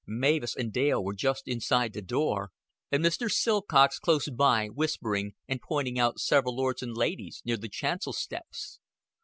[0.07, 2.49] Mavis and Dale were just inside the door;
[2.91, 3.29] and Mr.
[3.29, 8.79] Silcox close by, whispering, and pointing out several lords and ladies near the chancel steps.